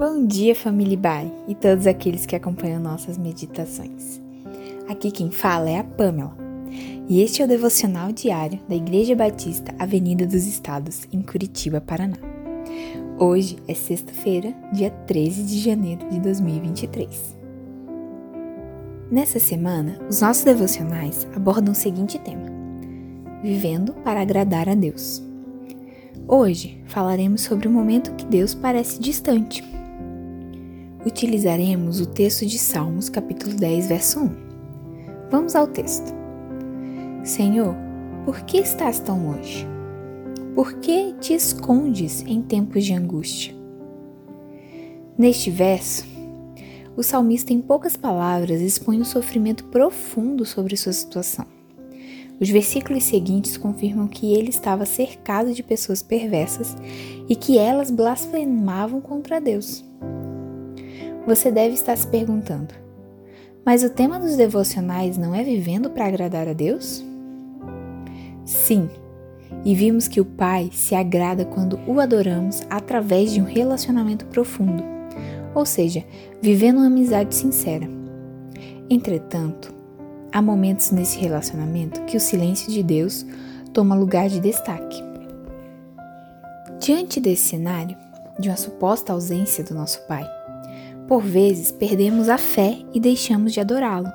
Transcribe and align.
Bom 0.00 0.26
dia, 0.26 0.54
família 0.54 0.96
Bai 0.96 1.30
e 1.46 1.54
todos 1.54 1.86
aqueles 1.86 2.24
que 2.24 2.34
acompanham 2.34 2.80
nossas 2.80 3.18
meditações. 3.18 4.18
Aqui 4.88 5.10
quem 5.10 5.30
fala 5.30 5.68
é 5.68 5.78
a 5.78 5.84
Pamela, 5.84 6.34
e 7.06 7.20
este 7.20 7.42
é 7.42 7.44
o 7.44 7.48
devocional 7.48 8.10
diário 8.10 8.58
da 8.66 8.74
Igreja 8.74 9.14
Batista 9.14 9.74
Avenida 9.78 10.26
dos 10.26 10.46
Estados, 10.46 11.06
em 11.12 11.20
Curitiba, 11.20 11.82
Paraná. 11.82 12.16
Hoje 13.18 13.58
é 13.68 13.74
sexta-feira, 13.74 14.54
dia 14.72 14.88
13 15.06 15.42
de 15.42 15.58
janeiro 15.58 16.08
de 16.08 16.18
2023. 16.18 17.36
Nessa 19.10 19.38
semana, 19.38 19.98
os 20.08 20.22
nossos 20.22 20.44
devocionais 20.44 21.28
abordam 21.36 21.72
o 21.72 21.76
seguinte 21.76 22.18
tema: 22.20 22.46
Vivendo 23.42 23.92
para 23.96 24.22
agradar 24.22 24.66
a 24.66 24.74
Deus. 24.74 25.22
Hoje 26.26 26.82
falaremos 26.86 27.42
sobre 27.42 27.68
o 27.68 27.70
momento 27.70 28.14
que 28.14 28.24
Deus 28.24 28.54
parece 28.54 28.98
distante. 28.98 29.62
Utilizaremos 31.10 32.00
o 32.00 32.06
texto 32.06 32.46
de 32.46 32.56
Salmos, 32.56 33.08
capítulo 33.08 33.56
10, 33.56 33.88
verso 33.88 34.20
1. 34.20 34.30
Vamos 35.28 35.56
ao 35.56 35.66
texto. 35.66 36.14
Senhor, 37.24 37.74
por 38.24 38.42
que 38.42 38.58
estás 38.58 39.00
tão 39.00 39.26
longe? 39.26 39.66
Por 40.54 40.74
que 40.74 41.12
te 41.14 41.34
escondes 41.34 42.22
em 42.28 42.40
tempos 42.40 42.84
de 42.84 42.94
angústia? 42.94 43.52
Neste 45.18 45.50
verso, 45.50 46.06
o 46.96 47.02
salmista, 47.02 47.52
em 47.52 47.60
poucas 47.60 47.96
palavras, 47.96 48.60
expõe 48.60 49.00
um 49.00 49.04
sofrimento 49.04 49.64
profundo 49.64 50.46
sobre 50.46 50.76
sua 50.76 50.92
situação. 50.92 51.44
Os 52.40 52.48
versículos 52.48 53.02
seguintes 53.02 53.56
confirmam 53.56 54.06
que 54.06 54.32
ele 54.32 54.50
estava 54.50 54.86
cercado 54.86 55.52
de 55.52 55.62
pessoas 55.64 56.02
perversas 56.02 56.76
e 57.28 57.34
que 57.34 57.58
elas 57.58 57.90
blasfemavam 57.90 59.00
contra 59.00 59.40
Deus. 59.40 59.84
Você 61.26 61.50
deve 61.50 61.74
estar 61.74 61.96
se 61.96 62.06
perguntando: 62.06 62.74
mas 63.64 63.82
o 63.82 63.90
tema 63.90 64.18
dos 64.18 64.36
devocionais 64.36 65.16
não 65.16 65.34
é 65.34 65.42
vivendo 65.42 65.90
para 65.90 66.06
agradar 66.06 66.48
a 66.48 66.52
Deus? 66.52 67.04
Sim, 68.44 68.88
e 69.64 69.74
vimos 69.74 70.08
que 70.08 70.20
o 70.20 70.24
Pai 70.24 70.70
se 70.72 70.94
agrada 70.94 71.44
quando 71.44 71.78
o 71.86 72.00
adoramos 72.00 72.62
através 72.70 73.32
de 73.32 73.40
um 73.40 73.44
relacionamento 73.44 74.26
profundo, 74.26 74.82
ou 75.54 75.64
seja, 75.64 76.04
vivendo 76.40 76.78
uma 76.78 76.86
amizade 76.86 77.34
sincera. 77.34 77.88
Entretanto, 78.88 79.80
Há 80.32 80.40
momentos 80.40 80.92
nesse 80.92 81.18
relacionamento 81.18 82.02
que 82.02 82.16
o 82.16 82.20
silêncio 82.20 82.70
de 82.70 82.84
Deus 82.84 83.26
toma 83.72 83.96
lugar 83.96 84.28
de 84.28 84.38
destaque. 84.38 85.02
Diante 86.78 87.20
desse 87.20 87.48
cenário, 87.48 87.96
de 88.38 88.48
uma 88.48 88.56
suposta 88.56 89.12
ausência 89.12 89.64
do 89.64 89.74
nosso 89.74 90.00
Pai, 90.06 90.24
por 91.10 91.24
vezes 91.24 91.72
perdemos 91.72 92.28
a 92.28 92.38
fé 92.38 92.78
e 92.94 93.00
deixamos 93.00 93.52
de 93.52 93.58
adorá-lo. 93.58 94.06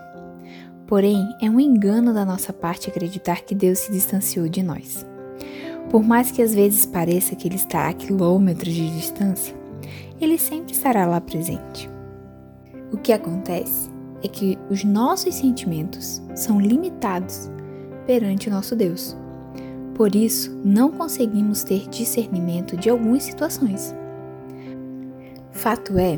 Porém, 0.87 1.27
é 1.41 1.49
um 1.49 1.59
engano 1.59 2.13
da 2.13 2.23
nossa 2.23 2.53
parte 2.53 2.89
acreditar 2.89 3.41
que 3.41 3.53
Deus 3.53 3.79
se 3.79 3.91
distanciou 3.91 4.47
de 4.47 4.63
nós. 4.63 5.05
Por 5.89 6.01
mais 6.01 6.31
que 6.31 6.41
às 6.41 6.55
vezes 6.55 6.85
pareça 6.85 7.35
que 7.35 7.49
Ele 7.49 7.57
está 7.57 7.89
a 7.89 7.93
quilômetros 7.93 8.73
de 8.73 8.89
distância, 8.95 9.53
Ele 10.21 10.37
sempre 10.37 10.71
estará 10.71 11.05
lá 11.05 11.19
presente. 11.19 11.89
O 12.93 12.97
que 12.97 13.11
acontece 13.11 13.89
é 14.23 14.29
que 14.29 14.57
os 14.69 14.85
nossos 14.85 15.35
sentimentos 15.35 16.21
são 16.33 16.61
limitados 16.61 17.51
perante 18.07 18.47
o 18.47 18.51
nosso 18.51 18.73
Deus. 18.73 19.17
Por 19.95 20.15
isso, 20.15 20.57
não 20.63 20.91
conseguimos 20.91 21.61
ter 21.61 21.89
discernimento 21.89 22.77
de 22.77 22.89
algumas 22.89 23.23
situações. 23.23 23.93
Fato 25.51 25.97
é 25.97 26.17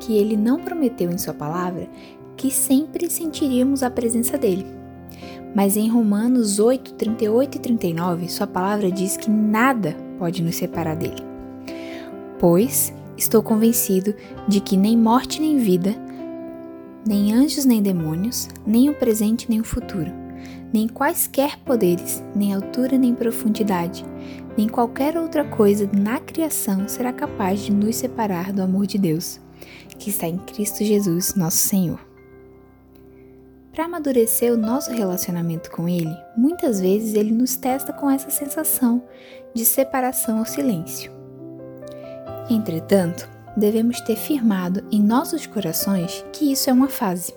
que 0.00 0.16
ele 0.16 0.36
não 0.36 0.60
prometeu 0.60 1.10
em 1.10 1.18
sua 1.18 1.34
palavra 1.34 1.88
que 2.36 2.50
sempre 2.50 3.10
sentiríamos 3.10 3.82
a 3.82 3.90
presença 3.90 4.38
dele. 4.38 4.64
Mas 5.54 5.76
em 5.76 5.88
Romanos 5.88 6.58
8, 6.58 6.94
38 6.94 7.56
e 7.56 7.60
39, 7.60 8.28
sua 8.28 8.46
palavra 8.46 8.90
diz 8.90 9.16
que 9.16 9.30
nada 9.30 9.96
pode 10.18 10.42
nos 10.42 10.56
separar 10.56 10.94
dele. 10.94 11.22
Pois 12.38 12.92
estou 13.16 13.42
convencido 13.42 14.14
de 14.46 14.60
que 14.60 14.76
nem 14.76 14.96
morte 14.96 15.40
nem 15.40 15.58
vida, 15.58 15.94
nem 17.06 17.32
anjos 17.32 17.64
nem 17.64 17.82
demônios, 17.82 18.48
nem 18.66 18.88
o 18.88 18.94
presente 18.94 19.48
nem 19.48 19.60
o 19.60 19.64
futuro, 19.64 20.12
nem 20.72 20.86
quaisquer 20.86 21.58
poderes, 21.64 22.22
nem 22.36 22.54
altura 22.54 22.96
nem 22.96 23.14
profundidade, 23.14 24.04
nem 24.56 24.68
qualquer 24.68 25.16
outra 25.16 25.44
coisa 25.44 25.88
na 25.92 26.20
criação 26.20 26.86
será 26.86 27.12
capaz 27.12 27.60
de 27.60 27.72
nos 27.72 27.96
separar 27.96 28.52
do 28.52 28.62
amor 28.62 28.86
de 28.86 28.98
Deus, 28.98 29.40
que 29.98 30.10
está 30.10 30.26
em 30.26 30.38
Cristo 30.38 30.84
Jesus, 30.84 31.34
nosso 31.34 31.58
Senhor. 31.58 31.98
Para 33.72 33.84
amadurecer 33.84 34.52
o 34.52 34.56
nosso 34.56 34.90
relacionamento 34.90 35.70
com 35.70 35.88
Ele, 35.88 36.16
muitas 36.36 36.80
vezes 36.80 37.14
Ele 37.14 37.30
nos 37.30 37.54
testa 37.54 37.92
com 37.92 38.10
essa 38.10 38.28
sensação 38.28 39.02
de 39.54 39.64
separação 39.64 40.40
ou 40.40 40.44
silêncio. 40.44 41.12
Entretanto, 42.50 43.28
devemos 43.56 44.00
ter 44.00 44.16
firmado 44.16 44.84
em 44.90 45.02
nossos 45.02 45.46
corações 45.46 46.24
que 46.32 46.50
isso 46.50 46.68
é 46.68 46.72
uma 46.72 46.88
fase. 46.88 47.34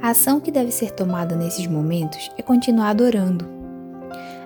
A 0.00 0.10
ação 0.10 0.38
que 0.38 0.50
deve 0.50 0.70
ser 0.70 0.90
tomada 0.90 1.34
nesses 1.34 1.66
momentos 1.66 2.30
é 2.36 2.42
continuar 2.42 2.90
adorando. 2.90 3.48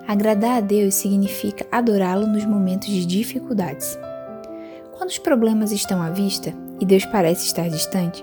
Agradar 0.07 0.57
a 0.57 0.61
Deus 0.61 0.95
significa 0.95 1.67
adorá-lo 1.71 2.27
nos 2.27 2.45
momentos 2.45 2.89
de 2.89 3.05
dificuldades. 3.05 3.99
Quando 4.99 5.09
os 5.09 5.19
problemas 5.19 5.73
estão 5.73 6.03
à 6.03 6.11
vista 6.11 6.53
e 6.79 6.85
Deus 6.85 7.07
parece 7.07 7.47
estar 7.47 7.71
distante, 7.71 8.23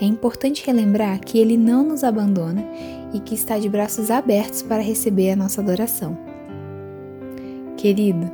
é 0.00 0.06
importante 0.06 0.64
relembrar 0.64 1.20
que 1.20 1.38
Ele 1.38 1.58
não 1.58 1.84
nos 1.84 2.02
abandona 2.02 2.64
e 3.12 3.20
que 3.20 3.34
está 3.34 3.58
de 3.58 3.68
braços 3.68 4.10
abertos 4.10 4.62
para 4.62 4.80
receber 4.80 5.32
a 5.32 5.36
nossa 5.36 5.60
adoração. 5.60 6.16
Querido, 7.76 8.30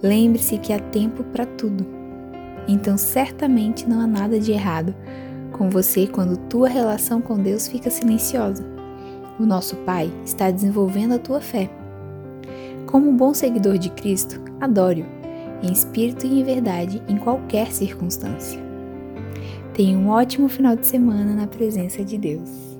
lembre-se 0.00 0.58
que 0.58 0.72
há 0.72 0.78
tempo 0.78 1.24
para 1.24 1.44
tudo 1.44 1.98
então 2.68 2.98
certamente 2.98 3.88
não 3.88 4.00
há 4.00 4.06
nada 4.06 4.38
de 4.38 4.52
errado 4.52 4.94
com 5.52 5.70
você 5.70 6.06
quando 6.06 6.36
tua 6.36 6.68
relação 6.68 7.20
com 7.20 7.38
Deus 7.38 7.66
fica 7.66 7.88
silenciosa. 7.88 8.62
O 9.40 9.46
nosso 9.46 9.74
Pai 9.76 10.12
está 10.24 10.50
desenvolvendo 10.50 11.14
a 11.14 11.18
tua 11.18 11.40
fé. 11.40 11.70
Como 12.86 13.12
bom 13.12 13.32
seguidor 13.32 13.78
de 13.78 13.88
Cristo, 13.90 14.40
adore-o, 14.60 15.06
em 15.62 15.72
espírito 15.72 16.26
e 16.26 16.40
em 16.40 16.44
verdade, 16.44 17.02
em 17.08 17.16
qualquer 17.16 17.72
circunstância. 17.72 18.60
Tenha 19.74 19.96
um 19.96 20.08
ótimo 20.08 20.48
final 20.48 20.76
de 20.76 20.86
semana 20.86 21.34
na 21.34 21.46
presença 21.46 22.04
de 22.04 22.18
Deus. 22.18 22.77